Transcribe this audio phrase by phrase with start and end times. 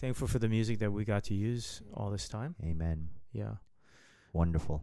[0.00, 2.54] Thankful for the music that we got to use all this time.
[2.64, 3.08] Amen.
[3.32, 3.54] Yeah.
[4.32, 4.82] Wonderful.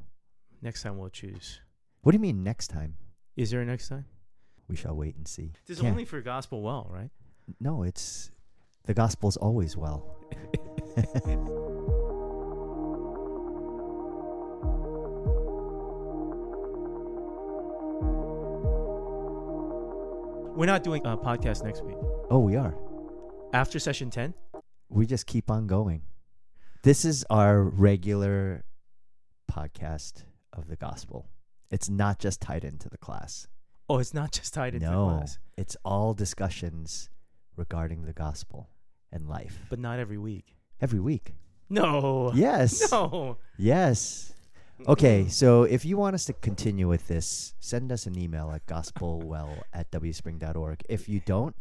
[0.61, 1.61] Next time we'll choose.
[2.01, 2.95] What do you mean next time?
[3.37, 4.05] Is there a next time?
[4.67, 5.53] We shall wait and see.
[5.67, 7.11] This is Can't- only for gospel well, right?
[7.59, 8.31] No, it's
[8.85, 10.17] the gospel's always well.
[20.55, 21.97] We're not doing a podcast next week.
[22.29, 22.73] Oh, we are.
[23.53, 24.33] After session 10?
[24.95, 26.03] We just keep on going.
[26.83, 28.63] This is our regular
[29.51, 30.23] podcast
[30.53, 31.27] of the gospel.
[31.69, 33.45] It's not just tied into the class.
[33.89, 37.09] Oh, it's not just tied into no, the class, it's all discussions
[37.57, 38.69] regarding the gospel
[39.11, 40.55] and life but not every week.
[40.79, 41.33] every week.
[41.69, 42.31] No.
[42.33, 42.89] Yes.
[42.89, 43.37] No.
[43.57, 44.31] Yes.
[44.87, 48.65] Okay, so if you want us to continue with this, send us an email at
[48.65, 50.83] gospelwell at wspring.org.
[50.87, 51.55] If you don't,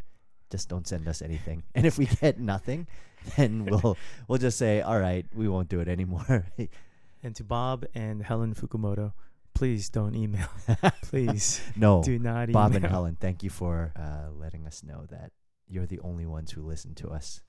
[0.50, 1.64] just don't send us anything.
[1.74, 2.86] And if we get nothing,
[3.36, 3.96] then we'll
[4.28, 6.46] we'll just say, all right, we won't do it anymore.
[7.24, 9.14] And to Bob and Helen Fukumoto,
[9.54, 10.46] please don't email.
[11.04, 12.52] Please no, do not email.
[12.52, 15.32] Bob and Helen, thank you for uh, letting us know that
[15.66, 17.40] you're the only ones who listen to us.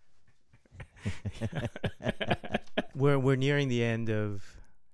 [2.96, 4.44] we're we're nearing the end of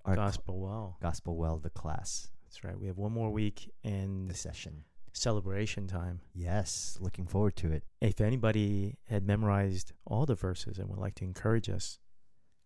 [0.04, 0.98] Our gospel well.
[1.00, 2.76] Gospel Well, the class, That's right.
[2.76, 4.82] We have one more week and the session.
[5.12, 6.20] Celebration time.
[6.34, 7.84] Yes, looking forward to it.
[8.00, 11.98] If anybody had memorized all the verses and would like to encourage us,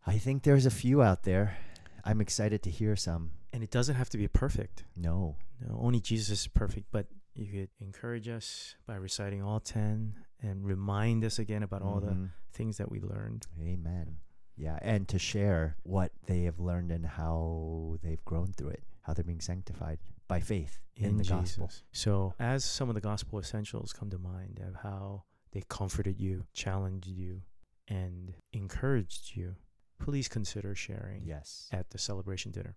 [0.06, 1.58] I think there's a few out there.
[2.04, 3.32] I'm excited to hear some.
[3.52, 4.84] and it doesn't have to be perfect.
[4.94, 10.14] No, No, only Jesus is perfect, but you could encourage us by reciting all 10
[10.40, 12.30] and remind us again about all the Mhm.
[12.52, 13.46] things that we learned.
[13.58, 14.18] Amen.
[14.56, 19.12] Yeah, and to share what they have learned and how they've grown through it, how
[19.14, 21.56] they're being sanctified by faith in, the Jesus.
[21.56, 21.70] gospel.
[21.92, 26.44] So, as some of the gospel essentials come to mind of how they comforted you,
[26.52, 27.42] challenged you,
[27.86, 29.54] and encouraged you,
[30.00, 31.68] please consider sharing Yes.
[31.70, 32.76] at the celebration dinner.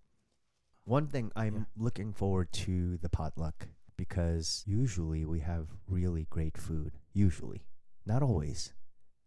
[0.84, 1.64] One thing I'm Yeah.
[1.76, 6.92] looking forward to the potluck because usually we have really great food.
[7.12, 7.66] Usually,
[8.06, 8.72] not always.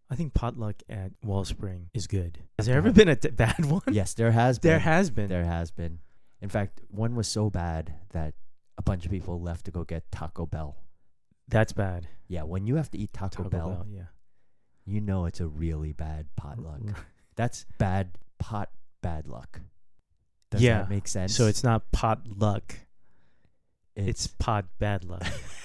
[0.09, 2.39] I think potluck at Wellspring is good.
[2.57, 3.81] Has there ever been a d- bad one?
[3.91, 4.69] yes, there has been.
[4.69, 5.28] There has been.
[5.28, 5.99] There has been.
[6.43, 8.33] In fact, one was so bad that
[8.77, 10.75] a bunch of people left to go get Taco Bell.
[11.47, 12.09] That's bad.
[12.27, 14.01] Yeah, when you have to eat Taco, Taco Bell, Bell, yeah.
[14.83, 16.81] you know it's a really bad potluck.
[17.37, 18.69] That's bad pot
[19.01, 19.61] bad luck.
[20.51, 21.33] Does Yeah, that make sense?
[21.33, 22.75] So it's not pot luck.
[23.95, 25.23] It's, pot bad luck.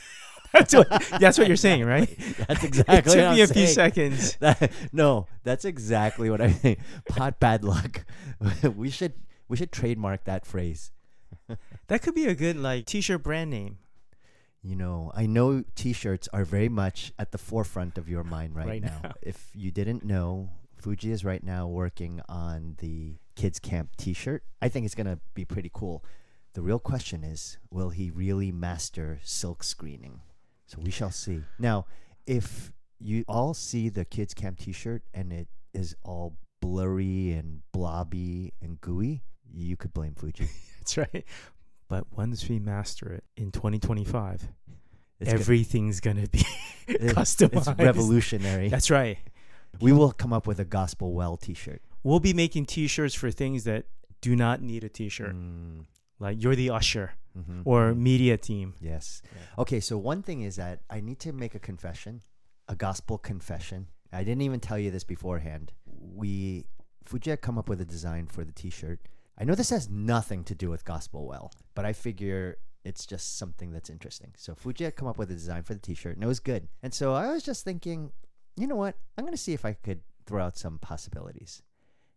[0.52, 2.08] that's what that's what you're saying, right?
[2.48, 3.74] That's it exactly took what me I'm a few saying.
[3.74, 4.36] seconds.
[4.40, 6.78] That- no, that's exactly what I think.
[7.08, 8.04] Pot bad luck.
[8.76, 9.12] we should
[9.48, 10.92] we should trademark that phrase.
[11.88, 13.78] That could be a good like t-shirt brand name
[14.62, 18.66] You know, I know T-shirts are very much at the forefront of your mind right,
[18.66, 19.00] Right now.
[19.03, 19.12] now.
[19.22, 24.42] If you didn't know, Fuji is right now working on the kids camp T-shirt.
[24.60, 26.04] I think it's gonna be pretty cool.
[26.54, 30.20] The real question is, will he really master silk screening?
[30.66, 31.42] So we shall see.
[31.58, 31.87] Now,
[32.26, 38.53] if you all see the kids camp T-shirt and it is all blurry and blobby
[38.60, 39.22] and gooey,
[39.54, 40.48] you could blame Fuji.
[40.78, 41.25] That's right.
[41.88, 44.48] But once we master it in 2025,
[45.20, 46.44] It's everything's gonna be
[46.86, 47.69] it- customized.
[47.72, 48.69] It's revolutionary.
[48.69, 49.19] That's right.
[49.81, 51.82] We will come up with a gospel well T-shirt.
[52.03, 53.84] We'll be making T-shirts for things that
[54.20, 55.84] do not need a T-shirt, Mm,
[56.19, 58.75] like you're the usher mhm, or media team.
[58.81, 59.22] yes.
[59.58, 62.22] Okay, so one thing is that I need to make a confession,
[62.66, 63.88] a gospel confession.
[64.12, 65.72] I didn't even tell you this beforehand.
[65.87, 66.64] We
[67.04, 69.00] Fuji had come up with a design for the T-shirt.
[69.38, 73.38] I know this has nothing to do with gospel well, but I figure it's just
[73.38, 74.32] something that's interesting.
[74.37, 76.69] So Fuji had come up with a design for the T-shirt, and it was good.
[76.82, 78.10] And so I was just thinking,
[78.56, 78.97] you know what?
[79.16, 81.62] I'm gonna see if I could throw out some possibilities.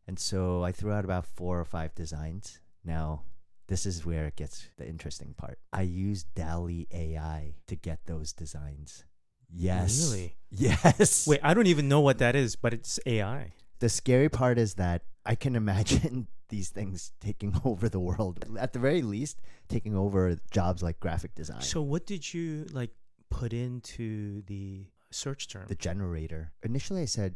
[0.08, 2.60] And so I threw out about four or five designs.
[2.84, 3.24] Now,
[3.68, 5.60] this is where it gets the interesting part.
[5.72, 9.06] I used DALL-E AI to get those designs.
[9.54, 10.10] Yes.
[10.10, 10.36] Really?
[10.50, 11.28] Yes.
[11.28, 13.54] Wait, I don't even know what that is, but it's AI.
[13.80, 18.46] The scary part is that I can imagine these things taking over the world.
[18.60, 21.62] At the very least, taking over jobs like graphic design.
[21.62, 22.92] So what did you like
[23.32, 25.66] put into the search term?
[25.68, 26.54] the generator.
[26.62, 27.36] Initially, I said,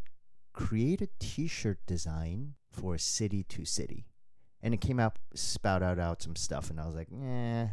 [0.53, 4.05] create a T-shirt design for city to city,
[4.61, 7.67] and it came out spout out out some stuff, and I was like, eh,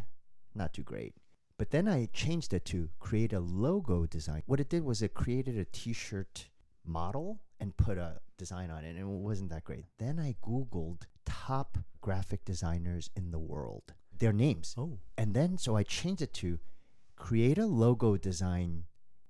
[0.54, 1.14] not too great.
[1.58, 4.42] But then I changed it to create a logo design.
[4.46, 6.48] What it did was it created a T-shirt
[6.84, 9.84] model and put a design on it, and it wasn't that great.
[9.98, 14.74] Then I Googled top graphic designers in the world, their names.
[14.76, 16.58] oh, And then, so I changed it to
[17.16, 18.84] create a logo design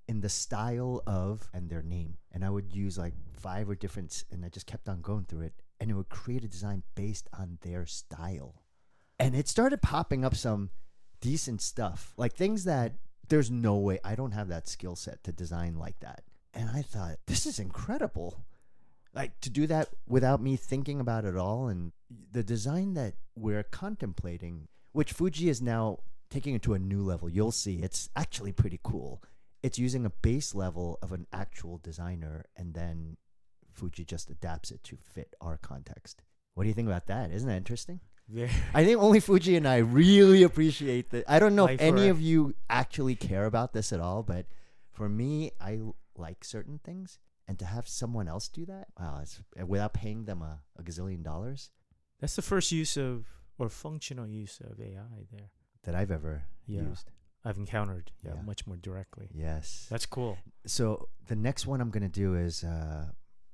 [0.08, 2.16] in the style of and their name.
[2.32, 5.42] And I would use like five or different, and I just kept on going through
[5.42, 5.54] it.
[5.80, 8.62] And it would create a design based on their style.
[9.18, 10.70] And it started popping up some
[11.20, 12.94] decent stuff, like things that
[13.28, 16.22] there's no way I don't have that skill set to design like that.
[16.54, 18.44] And I thought, this is incredible.
[19.14, 21.68] Like to do that without me thinking about it all.
[21.68, 21.92] And
[22.30, 25.98] the design that we're contemplating, which Fuji is now
[26.30, 29.22] taking it to a new level, you'll see it's actually pretty cool.
[29.62, 33.16] It's using a base level of an actual designer, and then
[33.72, 36.22] Fuji just adapts it to fit our context.
[36.54, 37.30] What do you think about that?
[37.30, 38.00] Isn't that interesting?
[38.28, 41.24] Very, I think only Fuji and I really appreciate that.
[41.28, 44.46] I don't know Like if any of you actually care about this at all, but
[44.90, 45.80] for me, I
[46.16, 47.18] like certain things,
[47.52, 50.82] and to have someone else do that, wow, it's, uh, without paying them a, a
[50.82, 51.68] gazillion dollars
[52.18, 53.26] that's the first use of
[53.58, 55.50] or functional use of AI there.
[55.84, 56.82] that I've ever Yeah.
[56.88, 57.10] used.
[57.44, 58.42] I've encountered yeah, Yeah.
[58.42, 59.28] much more directly.
[59.34, 59.86] Yes.
[59.90, 60.38] That's cool.
[60.64, 63.04] so the next one I'm gonna do is uh,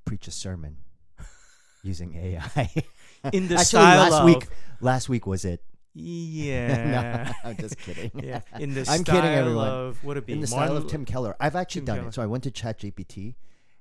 [0.04, 0.76] preach a sermon
[1.82, 2.70] using AI.
[3.32, 4.46] In the Actually, style last of week,
[4.80, 5.60] last week was it?
[5.94, 7.32] yeah.
[7.42, 8.12] no, I'm just kidding.
[8.14, 9.68] yeah, in the I'm style kidding, everyone.
[9.68, 11.34] of what it be in the Martin style of Tim Keller.
[11.40, 12.08] I've actually Tim done Keller.
[12.10, 12.14] it.
[12.14, 13.34] So I went to ChatGPT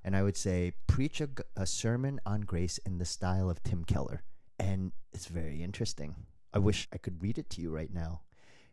[0.04, 3.84] and I would say, preach a, a sermon on grace in the style of Tim
[3.84, 4.24] Keller.
[4.60, 6.16] And it's very interesting.
[6.54, 8.22] I wish I could read it to you right now.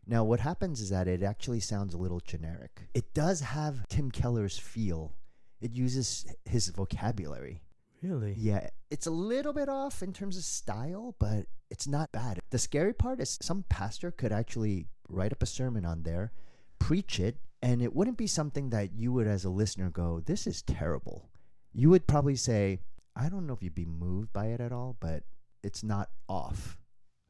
[0.07, 2.89] Now, what happens is that it actually sounds a little generic.
[2.93, 5.13] It does have Tim Keller's feel,
[5.61, 7.61] it uses his vocabulary.
[8.03, 8.35] Really?
[8.37, 12.39] Yeah, it's a little bit off in terms of style, but it's not bad.
[12.51, 16.31] The scary part is some pastor could actually write up a sermon on there,
[16.77, 20.47] preach it, and it wouldn't be something that you would, as a listener, go, This
[20.47, 21.29] is terrible.
[21.73, 22.79] You would probably say,
[23.15, 25.23] I don't know if you'd be moved by it at all, but
[25.63, 26.77] it's not off.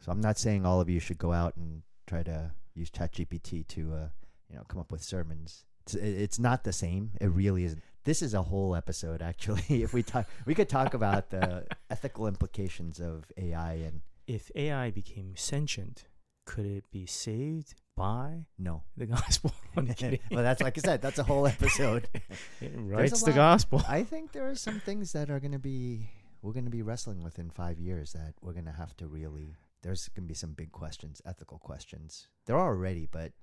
[0.01, 3.67] So I'm not saying all of you should go out and try to use ChatGPT
[3.69, 4.07] to, uh,
[4.49, 5.65] you know, come up with sermons.
[5.81, 7.11] It's, it's not the same.
[7.21, 7.81] It really isn't.
[8.03, 9.63] This is a whole episode, actually.
[9.83, 14.91] if we talk, we could talk about the ethical implications of AI and If AI
[14.91, 16.05] became sentient,
[16.45, 18.83] could it be saved by no.
[18.97, 19.53] the gospel?
[19.75, 21.01] Well, that's like I said.
[21.01, 22.07] That's a whole episode.
[22.61, 23.35] it writes the lot.
[23.35, 23.83] gospel.
[23.89, 26.07] I think there are some things that are going to be
[26.41, 29.07] we're going to be wrestling with in five years that we're going to have to
[29.07, 29.55] really.
[29.83, 32.27] There's going to be some big questions, ethical questions.
[32.45, 33.33] There are already, but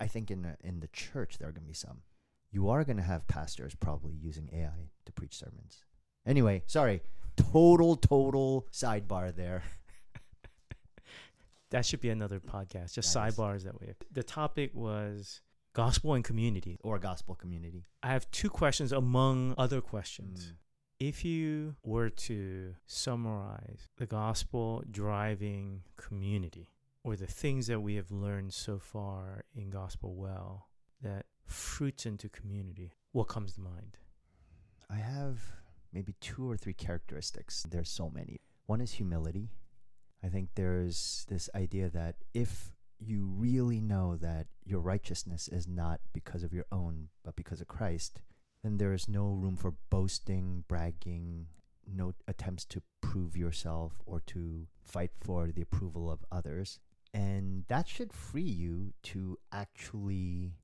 [0.00, 2.02] I think in the, in the church there are going to be some.
[2.50, 5.84] You are going to have pastors probably using AI to preach sermons.
[6.26, 7.00] Anyway, sorry,
[7.36, 9.62] total total sidebar there.
[11.70, 12.94] That should be another podcast.
[12.94, 13.94] Just That is- sidebars that way.
[14.12, 15.42] The topic was
[15.72, 16.78] gospel and community.
[16.82, 17.84] Or gospel community.
[18.02, 20.52] I have two questions among other questions.
[20.52, 20.56] Mm.
[20.98, 26.70] If you were to summarize the gospel driving community
[27.04, 30.68] or the things that we have learned so far in Gospel Well
[31.02, 33.98] that fruits into community, what comes to mind?
[34.88, 35.38] I have
[35.92, 37.64] maybe two or three characteristics.
[37.68, 38.40] There's so many.
[38.64, 39.50] One is humility.
[40.26, 46.00] I think there's this idea that if you really know that your righteousness is not
[46.12, 48.20] because of your own, but because of Christ,
[48.64, 51.46] then there is no room for boasting, bragging,
[51.86, 56.80] no attempts to prove yourself or to fight for the approval of others.
[57.14, 60.54] And that should free you to actually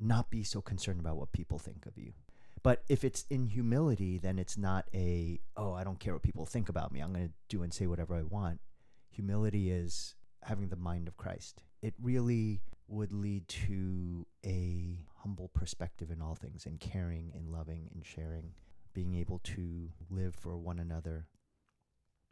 [0.00, 2.12] not be so concerned about what people think of you.
[2.64, 6.46] But if it's in humility, then it's not a, oh, I don't care what people
[6.46, 7.00] think about me.
[7.00, 8.60] I'm going to do and say whatever I want.
[9.12, 11.62] Humility is having the mind of Christ.
[11.82, 17.90] It really would lead to a humble perspective in all things and caring and loving
[17.94, 18.52] and sharing,
[18.92, 21.26] being able to live for one another.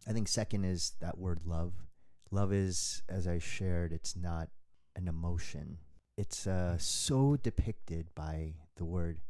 [0.08, 1.74] I think second is that word love.
[2.30, 4.48] Love is, as I shared, it's not
[4.96, 5.78] an emotion.
[6.16, 9.20] It's uh, so depicted by the word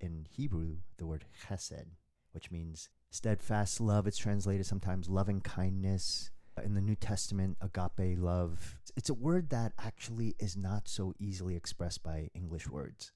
[0.00, 1.86] in Hebrew, the word chesed,
[2.32, 4.06] which means steadfast love.
[4.06, 6.30] It's translated sometimes loving kindness.
[6.64, 8.78] In the New Testament, agape love.
[8.96, 13.12] It's a word that actually is not so easily expressed by English words.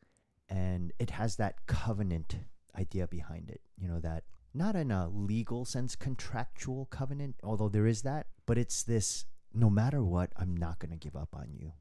[0.48, 2.36] And it has that covenant
[2.78, 3.60] idea behind it.
[3.76, 8.58] You know, that not in a legal sense, contractual covenant, although there is that, but
[8.58, 11.72] it's this no matter what, I'm not going to give up on you.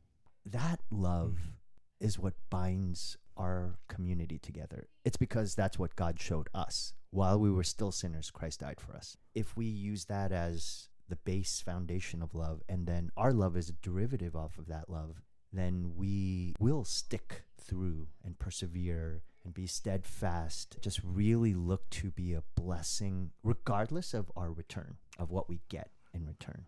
[0.46, 2.06] That love mm-hmm.
[2.06, 4.88] is what binds our community together.
[5.06, 6.94] It's because that's what God showed us.
[7.12, 9.18] While we were still sinners, Christ died for us.
[9.36, 13.70] If we use that as the base foundation of love, and then our love is
[13.70, 19.68] a derivative off of that love, then we will stick through and persevere and be
[19.68, 20.77] steadfast.
[20.82, 25.89] Just really look to be a blessing, regardless of our return, of what we get
[26.13, 26.63] in return.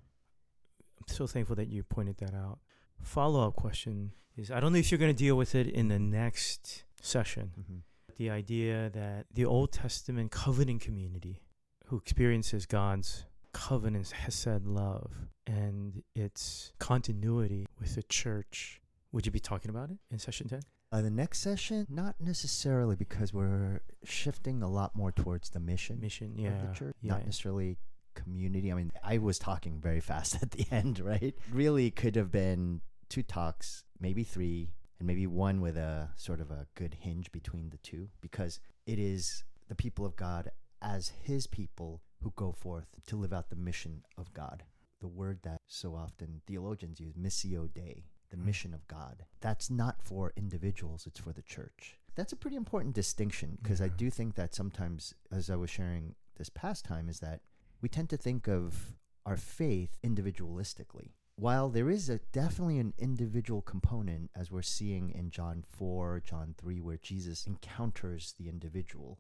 [1.00, 2.60] I'm so thankful that you pointed that out.
[3.02, 5.88] Follow up question is I don't know if you're going to deal with it in
[5.88, 7.78] the next session, Mm-hmm.
[8.16, 11.42] The idea that the Old Testament covenant community
[11.88, 15.12] who experiences God's covenant hesed love
[15.48, 18.82] and its continuity with the church.
[19.12, 20.62] Would you be talking about it in session 10?
[20.92, 26.00] Uh, the next session, not necessarily because we're shifting a lot more towards the mission,
[26.00, 26.50] Mission, yeah.
[26.50, 27.14] of the church, yeah.
[27.14, 27.78] not necessarily
[28.14, 28.72] community.
[28.72, 31.34] I mean, I was talking very fast at the end, right?
[31.52, 34.70] Really could have been two talks, maybe three,
[35.00, 39.00] and maybe one with a sort of a good hinge between the two because it
[39.00, 43.56] is the people of God as his people who go forth to live out the
[43.56, 44.64] mission of God.
[45.02, 48.46] The word that so often theologians use, missio Dei, the Mm.
[48.46, 49.26] mission of God.
[49.42, 52.00] That's not for individuals, it's for the church.
[52.16, 56.16] That's a pretty important distinction because I do think that sometimes, as I was sharing
[56.36, 57.42] this past time, is that
[57.82, 61.12] we tend to think of our faith individualistically.
[61.36, 66.54] While there is a definitely an individual component, as we're seeing in John 4, John
[66.58, 69.20] 3, where Jesus encounters the individual,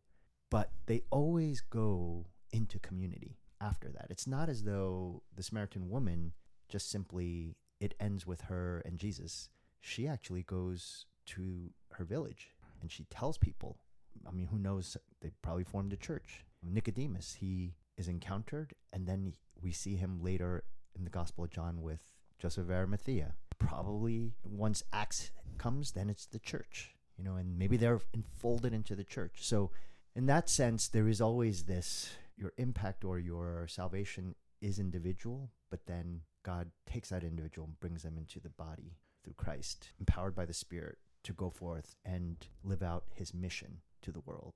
[0.52, 4.08] but they always go into community after that.
[4.10, 6.32] It's not as though the Samaritan woman
[6.70, 9.50] just simply it ends with her and Jesus.
[9.82, 13.80] She actually goes to her village and she tells people.
[14.28, 14.96] I mean, who knows?
[15.22, 16.46] They probably formed a church.
[16.64, 20.64] Nicodemus, he is encountered, and then we see him later
[20.96, 22.00] in the Gospel of John with
[22.40, 23.34] Joseph of Arimathea.
[23.60, 28.96] Probably once Acts comes, then it's the church, you know, and maybe they're enfolded into
[28.96, 29.38] the church.
[29.40, 29.72] So,
[30.16, 35.86] in that sense, there is always this your impact or your salvation is individual, but
[35.86, 40.46] then God takes that individual and brings them into the body through Christ, empowered by
[40.46, 44.56] the Spirit to go forth and live out his mission to the world.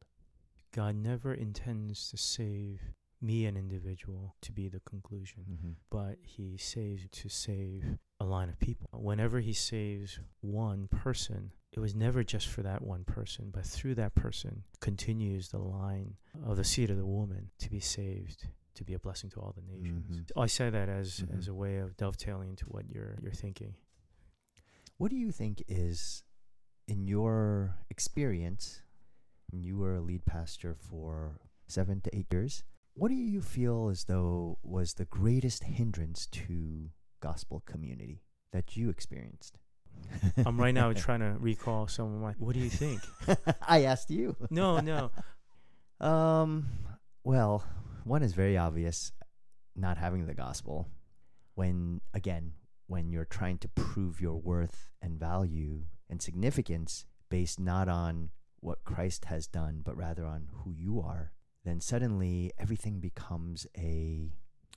[0.76, 2.82] God never intends to save
[3.22, 5.72] me, an individual, to be the conclusion, Mm-hmm.
[5.90, 8.90] but He saves to save a line of people.
[8.94, 13.96] Whenever He saves one person, it was never just for that one person, but through
[13.96, 18.84] that person continues the line of the seed of the woman to be saved, to
[18.84, 20.32] be a blessing to all the nations.
[20.32, 20.42] Mhm.
[20.42, 21.38] I say that as Mhm.
[21.38, 23.76] as a way of dovetailing into what you're you're thinking.
[24.98, 26.24] What do you think is,
[26.88, 28.82] in your experience,
[29.52, 32.64] when you were a lead pastor for seven to eight years,
[32.96, 38.22] what do you feel as though was the greatest hindrance to gospel community
[38.52, 39.58] that you experienced?
[40.46, 42.32] I'm right now trying to recall some of my.
[42.38, 43.02] What do you think?
[43.68, 44.36] I asked you.
[44.50, 45.12] No, no.
[46.00, 46.68] Um,
[47.24, 47.64] well,
[48.04, 49.12] one is very obvious
[49.76, 50.88] not having the gospel.
[51.56, 52.54] When, again,
[52.86, 58.84] when you're trying to prove your worth and value and significance based not on what
[58.84, 61.32] Christ has done, but rather on who you are,
[61.66, 64.34] then suddenly everything becomes a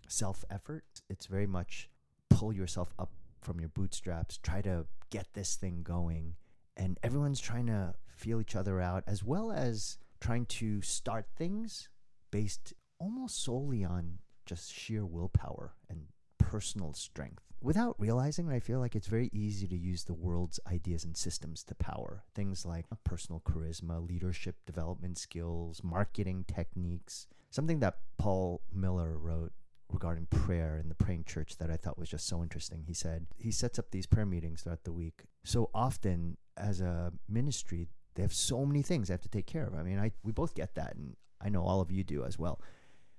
[0.09, 0.85] self effort.
[1.11, 1.90] It's very much
[2.31, 3.11] pull yourself up
[3.43, 6.37] from your bootstraps, try to get this thing going.
[6.77, 11.89] And everyone's trying to feel each other out as well as trying to start things
[12.31, 16.07] based almost solely on just sheer willpower and
[16.39, 17.43] personal strength.
[17.63, 21.63] Without realizing, I feel like it's very easy to use the world's ideas and systems
[21.65, 27.27] to power things like personal charisma, leadership development skills, marketing techniques.
[27.51, 29.53] Something that Paul Miller wrote
[29.93, 32.85] regarding prayer in the praying church that I thought was just so interesting.
[32.87, 35.25] He said he sets up these prayer meetings throughout the week.
[35.45, 39.65] So often as a ministry, they have so many things they have to take care
[39.65, 39.75] of.
[39.75, 42.39] I mean, I we both get that and I know all of you do as
[42.39, 42.61] well.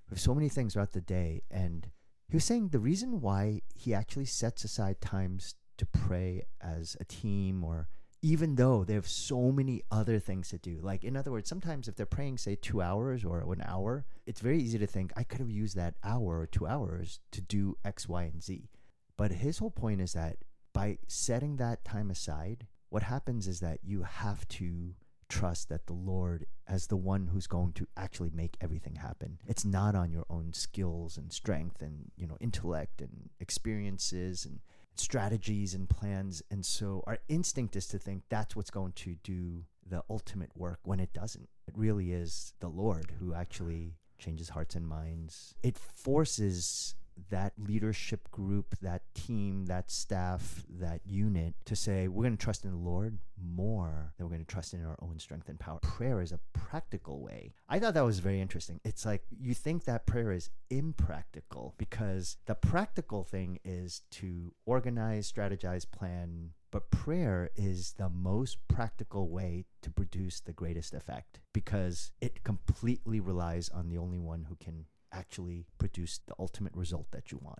[0.10, 1.90] We have so many things throughout the day and
[2.28, 7.06] he was saying the reason why he actually sets aside times to pray as a
[7.06, 7.90] team or
[8.22, 10.80] even though they have so many other things to do.
[10.82, 14.42] Like, in other words, sometimes if they're praying, say, two hours or an hour, it's
[14.42, 17.78] very easy to think, I could have used that hour or two hours to do
[17.84, 18.70] X, Y, and Z.
[19.18, 20.38] But his whole point is that
[20.74, 24.94] by setting that time aside, what happens is that you have to
[25.28, 29.40] trust that the Lord as the one who's going to actually make everything happen.
[29.48, 34.60] It's not on your own skills and strength and, you know, intellect and experiences and
[34.96, 36.42] strategies and plans.
[36.52, 40.80] And so our instinct is to think that's what's going to do the ultimate work
[40.84, 41.50] when it doesn't.
[41.68, 45.56] It really is the Lord who actually changes hearts and minds.
[45.64, 46.96] It forces
[47.30, 52.66] that leadership group, that team, that staff, that unit to say, we're going to trust
[52.66, 55.80] in the Lord more than we're going to trust in our own strength and power.
[55.82, 57.54] Prayer is a practical way.
[57.70, 58.80] I thought that was very interesting.
[58.84, 65.32] It's like you think that prayer is impractical because the practical thing is to organize,
[65.32, 66.52] strategize, plan.
[66.72, 73.20] But prayer is the most practical way to produce the greatest effect because it completely
[73.20, 77.60] relies on the only one who can actually produce the ultimate result that you want.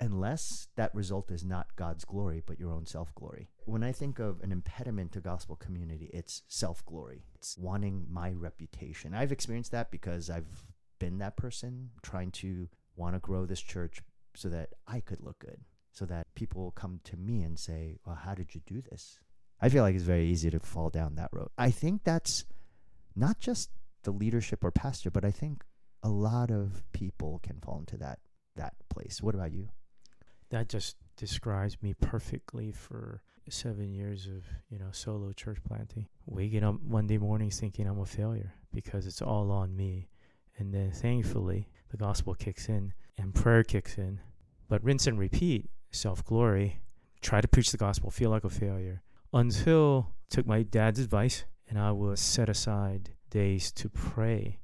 [0.00, 3.48] unless that result is not God's glory, but your own self glory.
[3.64, 7.24] When I think of an impediment to gospel community, it's self glory.
[7.34, 9.12] It's wanting my reputation.
[9.14, 10.66] I've experienced that because I've
[11.00, 14.00] been that person trying to want to grow this church
[14.34, 15.60] so that I could look good,
[15.92, 19.18] so that people will come to me and say, Well, how did you do this?
[19.60, 21.48] I feel like it's very easy to fall down that road.
[21.58, 22.44] I think that's
[23.16, 23.70] not just
[24.04, 25.64] the leadership or pastor, but I think
[26.02, 28.18] a lot of people can fall into that
[28.56, 29.22] that place.
[29.22, 29.68] What about you?
[30.50, 36.06] That just describes me perfectly for seven years of you know solo church planting.
[36.26, 40.08] Waking up Monday mornings thinking I'm a failure because it's all on me,
[40.58, 44.20] and then thankfully the gospel kicks in and prayer kicks in.
[44.68, 46.80] But rinse and repeat, self glory.
[47.20, 49.02] Try to preach the gospel, feel like a failure
[49.32, 54.60] until took my dad's advice and I would set aside days to pray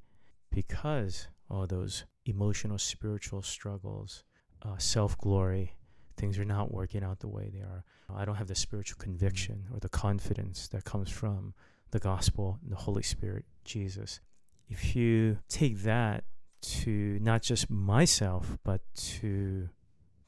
[0.55, 4.25] because all those emotional, spiritual struggles,
[4.63, 5.77] uh, self glory,
[6.17, 7.85] things are not working out the way they are.
[8.15, 11.55] I don't have the spiritual conviction or the confidence that comes from
[11.91, 14.21] the gospel, and the Holy Spirit, Jesus.
[14.69, 16.25] If you take that
[16.63, 19.69] to not just myself, but to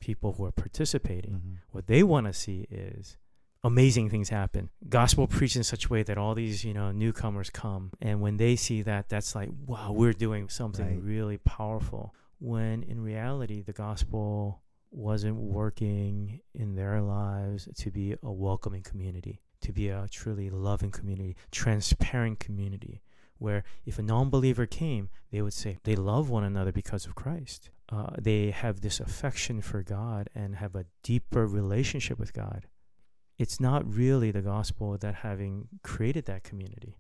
[0.00, 1.54] people who are participating, Mm-hmm.
[1.72, 3.16] what they want to see is
[3.66, 4.70] amazing things happen.
[4.88, 7.90] Gospel preached in such a way that all these, you know, newcomers come.
[8.00, 11.02] And when they see that, that's like, wow, we're doing something Right.
[11.02, 12.14] really powerful.
[12.38, 19.40] When in reality, the gospel wasn't working in their lives to be a welcoming community,
[19.62, 23.02] to be a truly loving community, transparent community,
[23.38, 27.14] where if a non believer came, they would say they love one another because of
[27.14, 27.70] Christ.
[27.88, 32.66] Uh, they have this affection for God and have a deeper relationship with God.
[33.38, 36.96] It's not really the gospel that having created that community.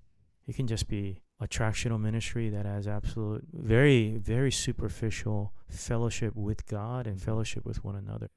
[0.46, 7.06] It can just be attractional ministry that has absolute, very, very superficial fellowship with God
[7.06, 8.28] and fellowship with one another.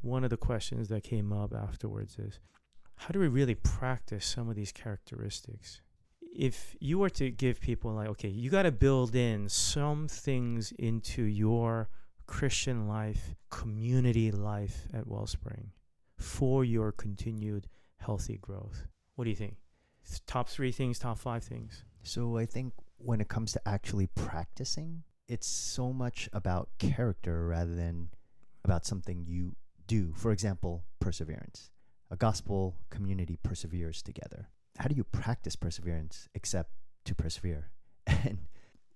[0.00, 2.38] One of the questions that came up afterwards is
[2.96, 5.80] how do we really practice some of these characteristics?
[6.20, 10.72] If you were to give people, like, okay, you got to build in some things
[10.78, 11.88] into your
[12.26, 15.72] Christian life, community life at Wellspring
[16.22, 18.86] for your continued healthy growth.
[19.16, 19.56] What do you think?
[20.26, 21.84] Top three things, top five things.
[22.02, 27.74] So I think when it comes to actually practicing, it's so much about character rather
[27.74, 28.08] than
[28.64, 29.56] about something you
[29.86, 30.12] do.
[30.16, 31.70] For example, perseverance.
[32.10, 34.48] A gospel community perseveres together.
[34.78, 36.70] How do you practice perseverance except
[37.04, 37.70] to persevere?
[38.06, 38.38] And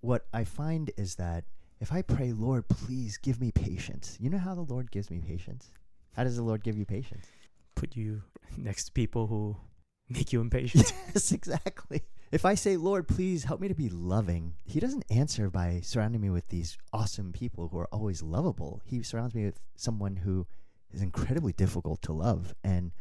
[0.01, 1.45] what I find is that
[1.81, 5.21] if I pray, Lord, please give me patience, you know how the Lord gives me
[5.21, 5.71] patience?
[6.17, 7.27] How does the Lord give you patience?
[7.75, 8.23] Put you
[8.57, 9.57] next to people who
[10.09, 10.93] make you impatient.
[11.15, 12.03] Yes, exactly.
[12.33, 16.23] If I say, Lord, please help me to be loving, He doesn't answer by surrounding
[16.23, 18.81] me with these awesome people who are always lovable.
[18.85, 20.47] He surrounds me with someone who
[20.91, 22.55] is incredibly difficult to love.
[22.65, 22.93] And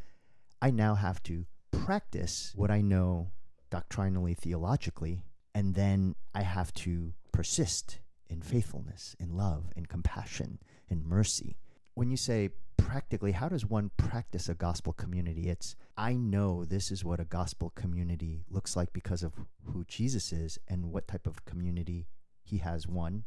[0.62, 3.32] I now have to practice what I know
[3.72, 5.24] doctrinally, theologically,
[5.54, 8.00] and then I have to persist
[8.30, 11.58] in faithfulness, in love, in compassion, in mercy.
[11.94, 15.50] When you say practically, how does one practice a gospel community?
[15.50, 19.34] It's, I know this is what a gospel community looks like because of
[19.64, 22.08] who Jesus is and what type of community
[22.44, 23.24] he has, one,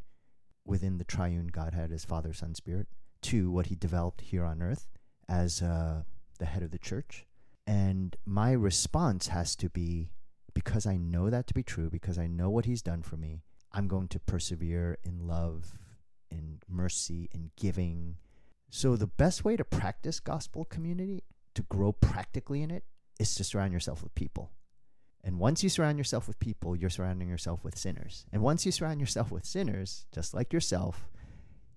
[0.65, 2.87] within the triune Godhead as Father, Son, Spirit,
[3.23, 4.89] two, what he developed here on earth
[5.29, 6.03] as uh,
[6.39, 7.27] the head of the church.
[7.67, 10.11] And my response has to be
[10.55, 13.43] because I know that to be true, because I know what he's done for me,
[13.73, 15.79] I'm going to persevere in love,
[16.31, 18.17] in mercy, in giving.
[18.71, 22.85] So, the best way to practice gospel community, to grow practically in it,
[23.19, 24.53] is to surround yourself with people.
[25.25, 28.25] And once you surround yourself with people, you're surrounding yourself with sinners.
[28.33, 31.09] And once you surround yourself with sinners, just like yourself,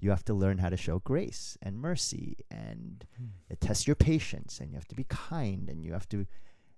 [0.02, 3.28] you have to learn how to show grace and mercy and hmm.
[3.50, 6.26] it tests your patience and you have to be kind and you have to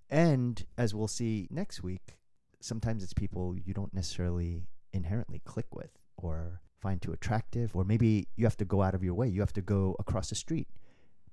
[0.10, 2.18] and as we'll see next week
[2.60, 8.28] sometimes it's people you don't necessarily inherently click with or find too attractive or maybe
[8.36, 9.28] you have to go out of your way.
[9.28, 10.68] You have to go across the street.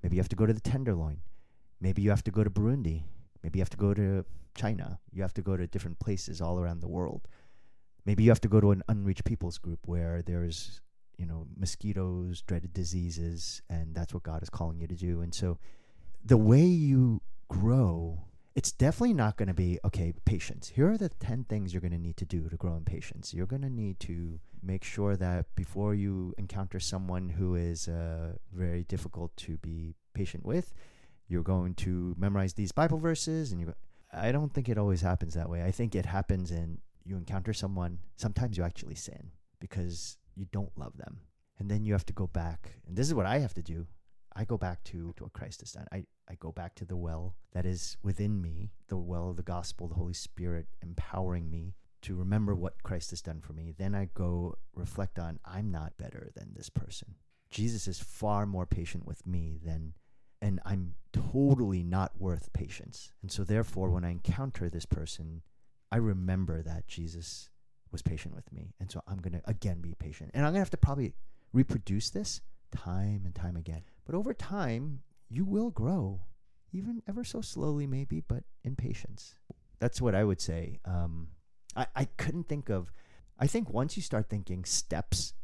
[0.03, 1.19] Maybe you have to go to the tenderloin.
[1.81, 3.03] Maybe you have to go to burundi.
[3.43, 5.01] Maybe you have to go to china.
[5.13, 7.23] You have to go to different places all around the world.
[8.07, 10.81] Maybe you have to go to an unreached peoples group where there's
[11.19, 15.21] you know mosquitoes dreaded diseases and that's what god is calling you to do.
[15.21, 15.59] And so
[16.25, 20.73] the way you grow it's definitely not going to be okay patience.
[20.75, 23.33] Here are the 10 things you're going to need to do to grow in patience.
[23.33, 28.33] You're going to need to make sure that before you encounter someone who is uh,
[28.53, 30.75] very difficult to be patient with
[31.29, 33.73] you're going to memorize these bible verses and you
[34.12, 37.53] i don't think it always happens that way i think it happens in you encounter
[37.53, 41.20] someone sometimes you actually sin because you don't love them
[41.61, 42.73] And then you have to go back.
[42.88, 43.87] And this is what I have to do.
[44.35, 45.87] I go back to, to what Christ has done.
[45.92, 49.42] I, I go back to the well that is within me, the well of the
[49.42, 53.75] gospel, the Holy Spirit empowering me to remember what Christ has done for me.
[53.77, 57.15] Then I go reflect on I'm not better than this person.
[57.51, 59.95] Jesus is far more patient with me than
[60.43, 63.13] and I'm totally not worth patience.
[63.21, 65.43] And so therefore when I encounter this person,
[65.93, 67.51] I remember that Jesus
[67.93, 68.75] was patient with me.
[68.81, 70.31] And so I'm going to again be patient.
[70.33, 71.15] And I'm going to have to probably
[71.53, 72.41] reproduce this
[72.75, 73.83] time and time again.
[74.07, 76.23] But over time, you will grow,
[76.73, 79.35] even ever so slowly, maybe, but in patience.
[79.79, 80.79] That's what I would say.
[80.85, 81.29] Um,
[81.76, 82.92] I, I couldn't think of,
[83.38, 85.35] I think once you start thinking steps,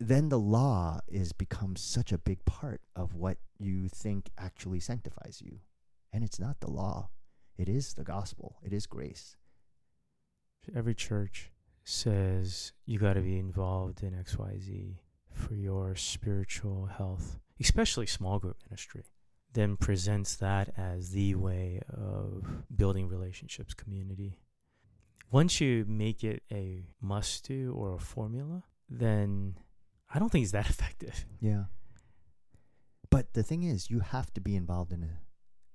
[0.00, 5.40] then the law is becomes such a big part of what you think actually sanctifies
[5.44, 5.60] you.
[6.12, 7.10] And it's not the law.
[7.56, 8.56] It is the gospel.
[8.62, 9.36] It is grace.
[10.74, 11.52] Every church
[11.84, 14.96] says you got to be involved in XYZ
[15.30, 19.04] for your spiritual health, especially small group ministry,
[19.52, 24.38] then presents that as the way of building relationships, community.
[25.30, 29.56] Once you make it a must do or a formula, then
[30.12, 31.26] I don't think it's that effective.
[31.40, 31.64] Yeah.
[33.10, 35.18] But the thing is, you have to be involved in a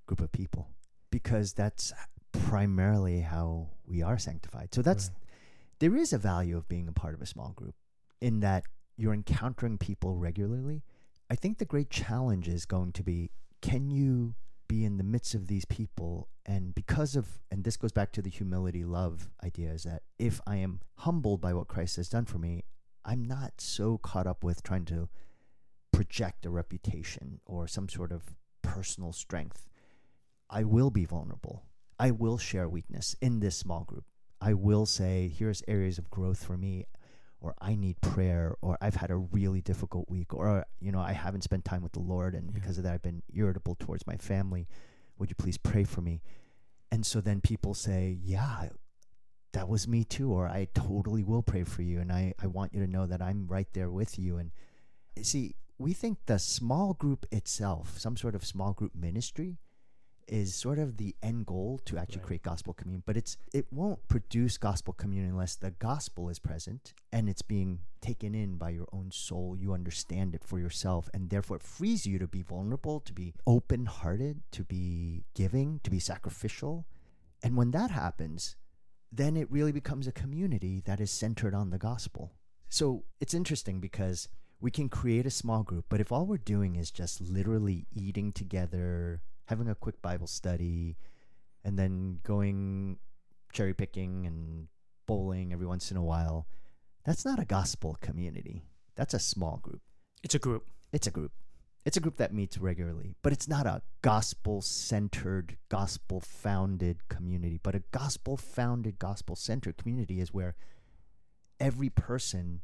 [0.05, 0.69] group of people
[1.11, 1.91] because that's
[2.31, 4.73] primarily how we are sanctified.
[4.73, 5.17] So that's Right.
[5.79, 7.75] there is a value of being a part of a small group
[8.21, 8.63] in that
[8.97, 10.83] you're encountering people regularly.
[11.29, 13.31] I think the great challenge is going to be
[13.61, 14.35] can you
[14.69, 18.21] be in the midst of these people and because of and this goes back to
[18.21, 22.25] the humility love idea is that if I am humbled by what Christ has done
[22.25, 22.63] for me,
[23.03, 25.09] I'm not so caught up with trying to
[25.91, 29.67] project a reputation or some sort of personal strength.
[30.49, 31.63] I will be vulnerable.
[31.99, 34.05] I will share weakness in this small group.
[34.39, 36.85] I will say, here's areas of growth for me,
[37.41, 41.13] or I need prayer, or I've had a really difficult week, or, you know, I
[41.13, 42.51] haven't spent time with the Lord, and Yeah.
[42.53, 44.67] because of that, I've been irritable towards my family.
[45.17, 46.21] Would you please pray for me?
[46.91, 48.69] And so then people say, yeah,
[49.53, 52.73] that was me too, or I totally will pray for you, and I, I want
[52.73, 54.37] you to know that I'm right there with you.
[54.37, 54.51] And
[55.21, 59.59] see, we think the small group itself, some sort of small group ministry,
[60.29, 62.27] is sort of the end goal to actually Right.
[62.27, 63.03] create gospel communion.
[63.05, 67.79] But it's it won't produce gospel communion unless the gospel is present and it's being
[67.99, 69.57] taken in by your own soul.
[69.57, 73.33] You understand it for yourself, and therefore it frees you to be vulnerable, to be
[73.45, 76.85] open hearted, to be giving, to be sacrificial.
[77.43, 78.55] And when that happens,
[79.11, 82.33] then it really becomes a community that is centered on the gospel.
[82.69, 84.29] So it's interesting because
[84.61, 88.31] we can create a small group, but if all we're doing is just literally eating
[88.31, 90.95] together, having a quick Bible study,
[91.63, 92.97] and then going
[93.51, 94.67] cherry picking and
[95.07, 96.47] bowling every once in a while,
[97.03, 98.63] that's not a gospel community.
[98.95, 99.81] That's a small group.
[100.21, 100.67] It's a group.
[100.93, 101.31] It's a group.
[101.83, 107.59] It's a group that meets regularly, but it's not a gospel centered, gospel founded community.
[107.61, 110.55] But a gospel founded, gospel centered community is where
[111.59, 112.61] every person,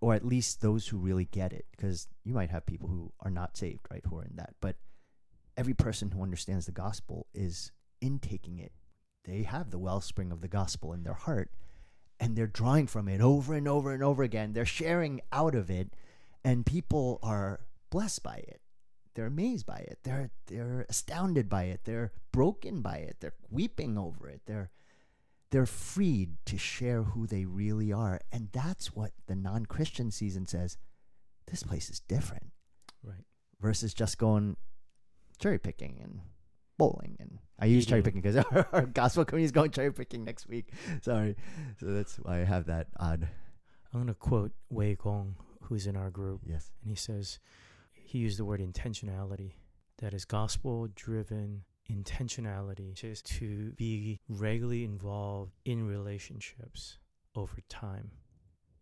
[0.00, 3.30] or at least those who really get it, because you might have people who are
[3.30, 4.76] not saved, right, who are in that, but
[5.58, 8.72] every person who understands the gospel is intaking it.
[9.24, 11.50] They have the wellspring of the gospel in their heart,
[12.20, 14.52] and they're drawing from it over and over and over again.
[14.52, 15.94] They're sharing out of it,
[16.44, 18.60] and people are blessed by it.
[19.14, 19.98] They're amazed by it.
[20.04, 21.80] They're they're astounded by it.
[21.84, 23.16] They're broken by it.
[23.18, 24.42] They're weeping over it.
[24.46, 24.70] They're
[25.50, 28.20] they're freed to share who they really are.
[28.30, 30.76] And that's what the non-Christian season says.
[31.50, 32.52] This place is different
[33.02, 33.24] Right.
[33.60, 34.56] versus just going
[35.38, 36.20] cherry picking and
[36.78, 38.18] bowling and I use cherry mm-hmm.
[38.18, 40.72] picking because our, our gospel community is going cherry picking next week.
[41.02, 41.36] Sorry,
[41.80, 43.28] so that's why I have that odd.
[43.92, 46.70] I'm going to quote Wei Gong, who's in our group, Yes.
[46.82, 47.38] and he says
[47.92, 49.54] he used the word intentionality.
[49.98, 56.98] That is gospel driven intentionality, which is to be regularly involved in relationships
[57.34, 58.12] over time.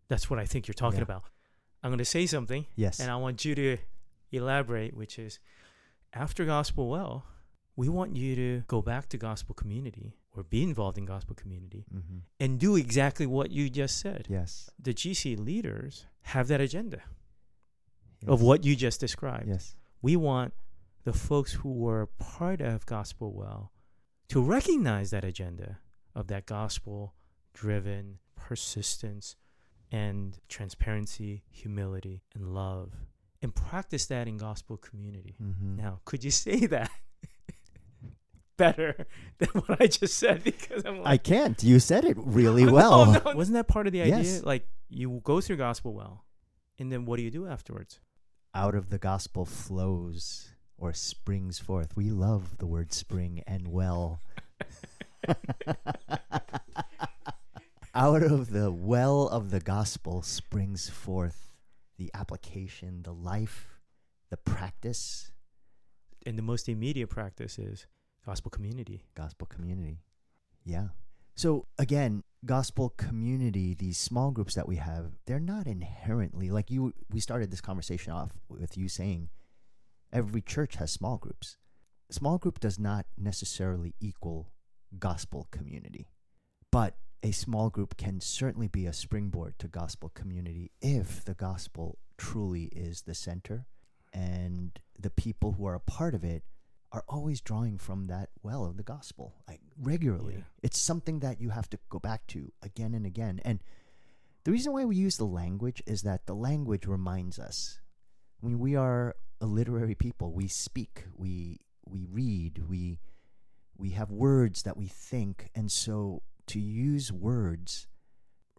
[0.09, 1.05] That's what I think you're talking Yeah.
[1.05, 1.25] about.
[1.83, 3.01] I'm going to say something, Yes.
[3.01, 3.79] and I want you to
[4.33, 5.39] elaborate, which is
[6.17, 7.27] after Gospel Well,
[7.77, 11.85] we want you to go back to gospel community or be involved in gospel community
[11.95, 12.19] mm-hmm.
[12.41, 14.27] and do exactly what you just said.
[14.29, 14.71] Yes.
[14.81, 17.03] The GC leaders have that agenda
[18.23, 18.29] yes.
[18.29, 19.49] of what you just described.
[19.49, 19.75] Yes.
[20.01, 20.55] We want
[21.05, 23.73] the folks who were part of Gospel Well
[24.29, 25.79] to recognize that agenda
[26.15, 27.15] of that gospel
[27.53, 29.37] driven persistence
[29.93, 32.93] and transparency, humility, and love,
[33.43, 35.37] and practice that in gospel community.
[35.43, 35.77] Mm-hmm.
[35.77, 36.91] Now, could you say that
[38.57, 39.07] better
[39.39, 40.43] than what I just said?
[40.45, 41.63] Because I'm like, I can't.
[41.63, 43.13] You said it really No, well.
[43.25, 44.19] no, wasn't that part of the idea?
[44.19, 44.43] Yes.
[44.43, 46.25] Like you go through gospel well,
[46.79, 48.01] And then what do you do afterwards?
[48.55, 51.97] Out of the gospel flows or springs forth.
[51.97, 54.21] We love the word spring and well.
[57.95, 61.46] Out of the well of the gospel springs forth
[61.97, 63.81] the application, the life,
[64.31, 65.31] the practice,
[66.27, 67.87] And the most immediate practice is
[68.25, 69.05] gospel community.
[69.15, 70.01] gospel community.
[70.65, 70.89] Yeah.
[71.37, 76.93] So again, gospel community, these small groups that we have, they're not inherently like you
[77.11, 79.29] we started this conversation off with you saying
[80.13, 81.57] every church has small groups.
[82.11, 84.51] Small group does not necessarily equal
[84.99, 86.09] gospel community.
[86.71, 91.99] But a small group can certainly be a springboard to gospel community if the gospel
[92.17, 93.67] truly is the center
[94.13, 96.45] and the people who are a part of it
[96.93, 100.35] are always drawing from that well of the gospel like regularly.
[100.35, 100.43] Yeah.
[100.63, 103.41] it's something that you have to go back to again and again.
[103.45, 103.61] And
[104.45, 107.81] the reason why we use the language is that the language reminds us.
[108.41, 113.01] I mean, we are a literary people we speak we we read we
[113.77, 115.51] we have words that we think.
[115.57, 117.87] And so to use words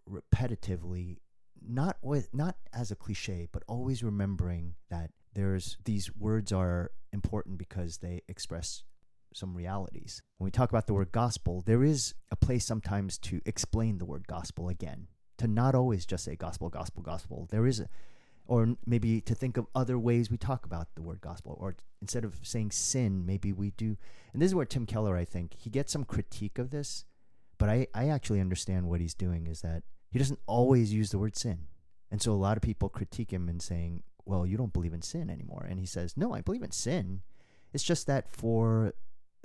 [0.08, 1.18] repetitively
[1.60, 7.58] not with not as a cliche but always remembering that there's these words are important
[7.58, 8.82] because they express
[9.34, 10.22] some realities.
[10.38, 14.06] When we talk about the word gospel there is a place sometimes to explain the
[14.06, 17.48] word gospel again to not always just say gospel gospel gospel.
[17.50, 17.88] There is a
[18.48, 22.24] or maybe to think of other ways we talk about the word gospel or instead
[22.24, 23.96] of saying sin maybe we do
[24.32, 27.04] and this is where tim keller i think he gets some critique of this
[27.58, 31.18] but i, I actually understand what he's doing is that he doesn't always use the
[31.18, 31.66] word sin
[32.10, 35.02] and so a lot of people critique him and saying well you don't believe in
[35.02, 37.22] sin anymore and he says no i believe in sin
[37.72, 38.94] it's just that for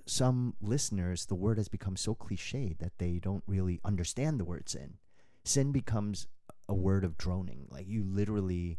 [0.06, 4.67] some listeners the word has become so cliched that they don't really understand the word
[4.67, 4.95] sin
[5.43, 6.28] sin becomes
[6.69, 8.78] a word of droning like you literally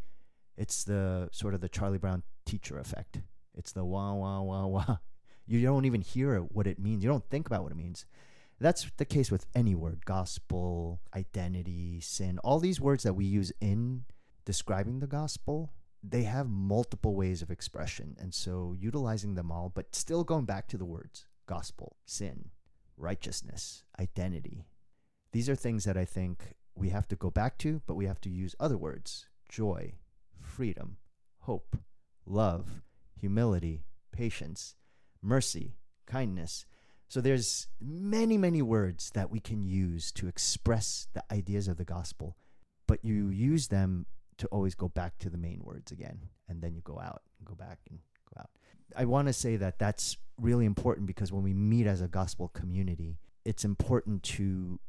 [0.57, 3.20] it's the sort of the Charlie Brown teacher effect.
[3.55, 4.97] It's the wah wah wah wah.
[5.47, 7.05] You don't even hear what it means.
[7.05, 8.07] You don't think about what it means.
[8.61, 12.38] That's the case with any word gospel, identity, sin.
[12.38, 14.05] All these words that we use in
[14.45, 18.17] describing the gospel, they have multiple ways of expression.
[18.19, 22.51] And so utilizing them all, but still going back to the words gospel, sin,
[22.97, 24.64] righteousness, identity.
[25.33, 28.21] These are things that I think we have to go back to, but we have
[28.23, 29.95] to use other words joy,
[30.40, 30.97] freedom,
[31.40, 31.77] hope,
[32.25, 32.83] love,
[33.21, 34.75] humility, patience,
[35.23, 36.67] mercy, kindness.
[37.14, 41.85] So there's many, many words that we can use to express the ideas of the
[41.85, 42.37] gospel,
[42.88, 44.07] but you use them
[44.38, 47.46] to always go back to the main words again, and then you go out and
[47.46, 48.00] go back and
[48.35, 48.50] go out.
[48.96, 52.48] I want to say that that's really important because when we meet as a gospel
[52.48, 54.81] community, it's important to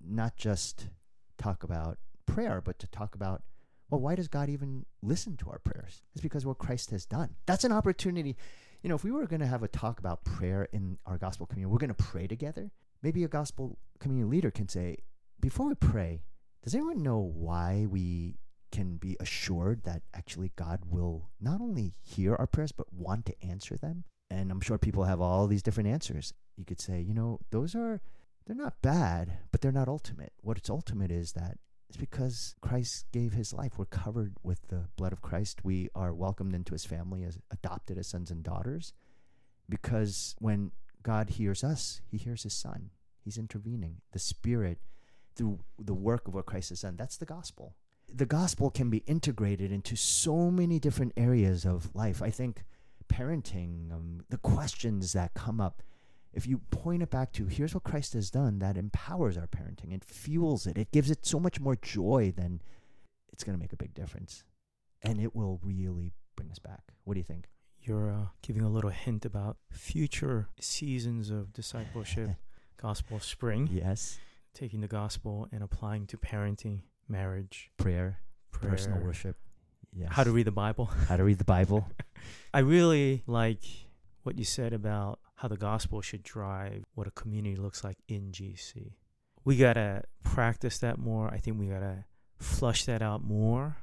[0.00, 0.88] not just
[1.36, 3.42] talk about prayer, but to talk about
[3.90, 6.02] well, why does God even listen to our prayers?
[6.14, 7.36] It's because what Christ has done.
[7.46, 8.36] That's an opportunity.
[8.84, 11.46] You know, if we were going to have a talk about prayer in our gospel
[11.46, 12.70] community, we're going to pray together.
[13.02, 14.98] Maybe a gospel community leader can say,
[15.40, 16.22] before we pray,
[16.62, 18.36] does anyone know why we
[18.70, 23.42] can be assured that actually God will not only hear our prayers, but want to
[23.42, 24.04] answer them?
[24.28, 26.34] And I'm sure people have all these different answers.
[26.58, 28.02] You could say, you know, those are,
[28.44, 30.34] they're not bad, but they're not ultimate.
[30.42, 31.56] What's ultimate is that
[31.88, 33.78] it's because Christ gave his life.
[33.78, 35.64] We're covered with the blood of Christ.
[35.64, 38.92] We are welcomed into his family as adopted as sons and daughters.
[39.68, 42.90] Because when God hears us, he hears his son.
[43.22, 43.98] He's intervening.
[44.12, 44.78] The Spirit,
[45.36, 47.74] through the work of what Christ has done, that's the gospel.
[48.12, 52.22] The gospel can be integrated into so many different areas of life.
[52.22, 52.64] I think
[53.08, 55.82] parenting, um, the questions that come up,
[56.34, 59.92] if you point it back to here's what Christ has done, that empowers our parenting.
[59.94, 60.76] It fuels it.
[60.76, 62.60] It gives it so much more joy than
[63.32, 64.44] it's going to make a big difference.
[65.02, 66.82] And it will really bring us back.
[67.04, 67.48] What do you think?
[67.80, 72.30] You're uh, giving a little hint about future seasons of discipleship,
[72.80, 74.18] gospel spring, Yes.
[74.54, 78.18] taking the gospel and applying to parenting, marriage, Prayer,
[78.52, 79.36] prayer, personal worship.
[79.92, 80.08] Yes.
[80.12, 80.86] how to read the Bible.
[81.08, 81.86] how to read the Bible.
[82.54, 83.60] I really like
[84.22, 88.30] what you said about how the gospel should drive what a community looks like in
[88.32, 88.92] GC.
[89.44, 91.28] We got to practice that more.
[91.28, 92.04] I think we got to
[92.38, 93.76] flush that out more.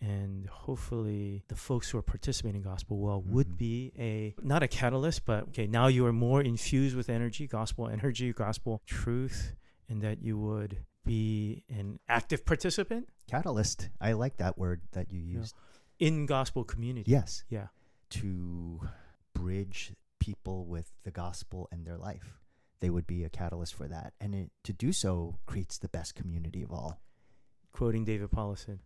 [0.00, 3.56] And hopefully, the folks who are participating in gospel well would Mhm.
[3.58, 7.88] be a not a catalyst, but okay, now you are more infused with energy, gospel
[7.88, 9.56] energy, gospel truth,
[9.88, 13.88] and that you would be an active participant Catalyst.
[14.00, 15.38] I like that word that you Yeah.
[15.40, 15.54] used.
[15.98, 17.10] in gospel community.
[17.10, 17.42] Yes.
[17.48, 17.68] Yeah.
[18.10, 18.88] To
[19.34, 19.94] bridge
[20.28, 22.38] people with the gospel and their life.
[22.80, 24.12] They would be a catalyst for that.
[24.20, 27.00] And it, to do so creates the best community of all.
[27.72, 28.78] quoting David Powlison,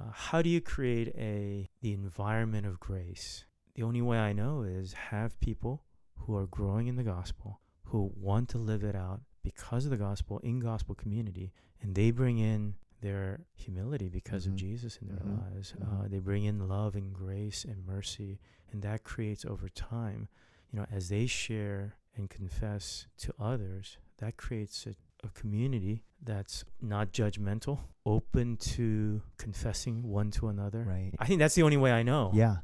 [0.00, 3.44] Uh, how do you create a the environment of grace?
[3.74, 5.74] The only way I know is have people
[6.20, 7.60] who are growing in the gospel,
[7.90, 12.10] who want to live it out because of the gospel in gospel community, and they
[12.10, 14.50] bring in their humility because Mhm.
[14.50, 15.38] of Jesus in their Mhm.
[15.44, 15.68] lives.
[15.72, 15.82] Mhm.
[16.04, 18.32] Uh, they bring in love and grace and mercy,
[18.70, 20.28] and that creates over time,
[20.72, 24.94] you know, as they share and confess to others, that creates a,
[25.26, 30.84] a community that's not judgmental, open to confessing one to another.
[30.86, 31.12] Right.
[31.18, 32.30] I think that's the only way I know.
[32.34, 32.56] Yeah.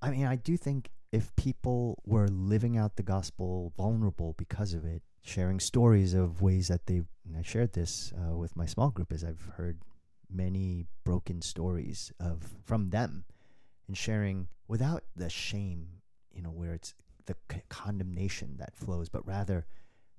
[0.00, 4.84] I mean, I do think if people were living out the gospel vulnerable because of
[4.84, 8.90] it, sharing stories of ways that they, and I shared this uh, with my small
[8.90, 9.78] group, as I've heard
[10.30, 13.24] many broken stories of from them,
[13.86, 15.86] and sharing without the shame,
[16.32, 16.94] you know, where it's
[17.74, 19.66] condemnation that flows, but rather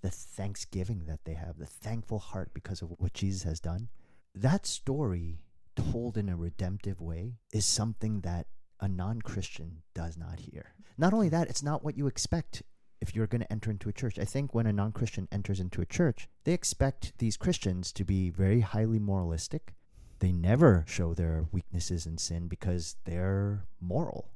[0.01, 3.87] the thanksgiving that they have, the thankful heart because of what Jesus has done.
[4.35, 5.39] That story
[5.77, 8.47] told in a redemptive way is something that
[8.81, 10.73] a non Christian does not hear.
[10.97, 12.61] Not only that, it's not what you expect
[12.99, 14.19] if you're going to enter into a church.
[14.19, 18.03] I think when a non Christian enters into a church, they expect these Christians to
[18.03, 19.73] be very highly moralistic.
[20.19, 24.29] They never show their weaknesses and sin because they're moral.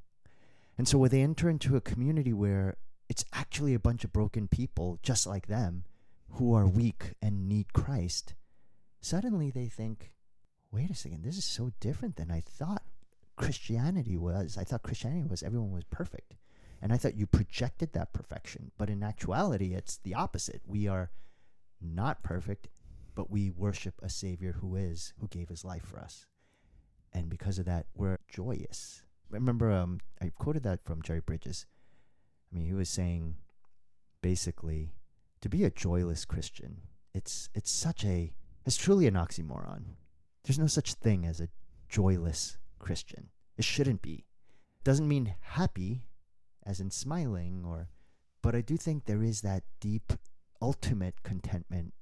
[0.79, 2.77] And so when they enter into a community where
[3.10, 5.84] it's actually a bunch of broken people just like them
[6.34, 8.36] who are weak and need Christ,
[9.02, 10.12] suddenly they think,
[10.72, 12.84] wait a second, this is so different than I thought
[13.36, 14.58] Christianity was.
[14.58, 16.36] I thought Christianity was everyone was perfect.
[16.82, 18.72] And I thought you projected that perfection.
[18.78, 20.62] But in actuality, it's the opposite.
[20.65, 21.10] We are
[21.82, 22.69] not perfect,
[23.15, 26.26] but we worship a Savior who is, who gave his life for us.
[27.12, 29.04] And because of that, we're joyous.
[29.30, 31.65] Remember, um, I quoted that from Jerry Bridges.
[32.51, 33.35] I mean, he was saying
[34.21, 34.93] basically
[35.41, 36.81] to be a joyless Christian,
[37.13, 38.33] it's it's such a
[38.65, 39.95] it's truly an oxymoron.
[40.43, 41.49] There's no such thing as a
[41.88, 43.29] joyless Christian.
[43.57, 44.25] It shouldn't be.
[44.83, 46.05] Doesn't mean happy,
[46.65, 47.89] as in smiling, or
[48.41, 50.13] but I do think there is that deep,
[50.62, 51.93] ultimate contentment,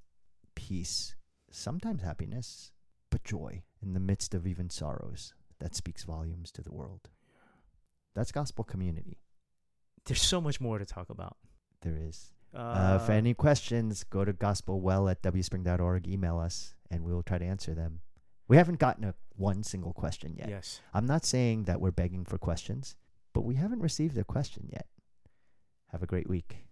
[0.56, 1.16] peace,
[1.52, 2.72] sometimes happiness,
[3.10, 7.10] but joy in the midst of even sorrows that speaks volumes to the world.
[8.14, 9.20] That's gospel community.
[10.08, 11.38] There's so much more to talk about.
[11.82, 12.34] There is.
[12.54, 17.24] Uh, Uh, for any questions, go to gospelwell at wspring.org, email us, and we will
[17.24, 18.02] try to answer them.
[18.48, 20.50] We haven't gotten a one single question yet.
[20.50, 20.82] yes.
[20.94, 22.96] I'm not saying that we're begging for questions,
[23.34, 24.88] but we haven't received a question yet.
[25.92, 26.67] Have a great week.